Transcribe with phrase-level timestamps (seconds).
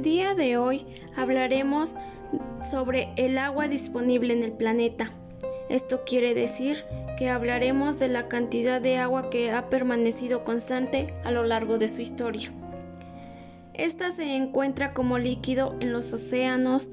[0.00, 0.86] de hoy
[1.16, 1.94] hablaremos
[2.62, 5.10] sobre el agua disponible en el planeta.
[5.68, 6.84] Esto quiere decir
[7.18, 11.90] que hablaremos de la cantidad de agua que ha permanecido constante a lo largo de
[11.90, 12.50] su historia.
[13.74, 16.90] Esta se encuentra como líquido en los océanos,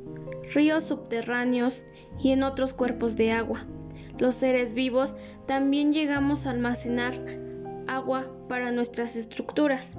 [0.53, 1.85] ríos subterráneos
[2.21, 3.65] y en otros cuerpos de agua.
[4.17, 7.13] Los seres vivos también llegamos a almacenar
[7.87, 9.95] agua para nuestras estructuras.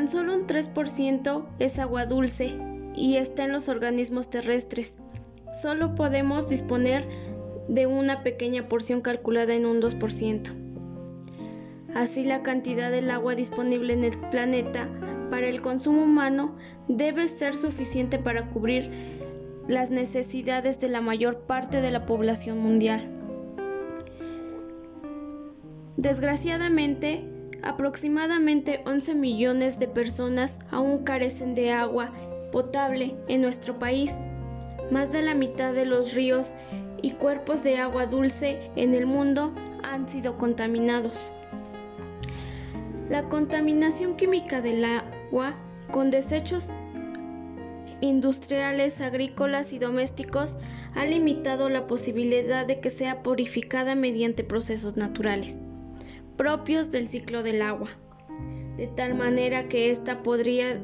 [0.00, 2.56] Tan solo un 3% es agua dulce
[2.94, 4.96] y está en los organismos terrestres.
[5.52, 7.06] Solo podemos disponer
[7.68, 10.52] de una pequeña porción calculada en un 2%.
[11.94, 14.88] Así la cantidad del agua disponible en el planeta
[15.28, 16.56] para el consumo humano
[16.88, 18.90] debe ser suficiente para cubrir
[19.68, 23.06] las necesidades de la mayor parte de la población mundial.
[25.98, 32.12] Desgraciadamente, aproximadamente 11 millones de personas aún carecen de agua
[32.52, 34.12] potable en nuestro país.
[34.90, 36.52] Más de la mitad de los ríos
[37.02, 41.30] y cuerpos de agua dulce en el mundo han sido contaminados.
[43.08, 45.54] La contaminación química del agua
[45.90, 46.70] con desechos
[48.00, 50.56] industriales, agrícolas y domésticos
[50.94, 55.60] ha limitado la posibilidad de que sea purificada mediante procesos naturales,
[56.40, 57.90] propios del ciclo del agua,
[58.78, 60.80] de tal manera que ésta podría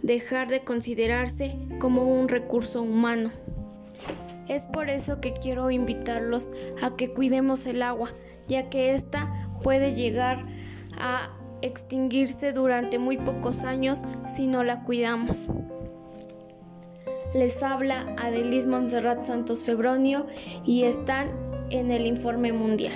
[0.00, 3.32] dejar de considerarse como un recurso humano.
[4.46, 8.12] Es por eso que quiero invitarlos a que cuidemos el agua,
[8.46, 10.46] ya que ésta puede llegar
[11.00, 15.48] a extinguirse durante muy pocos años si no la cuidamos.
[17.34, 20.28] Les habla Adelis Monserrat Santos Febronio
[20.64, 21.28] y están
[21.70, 22.94] en el Informe Mundial.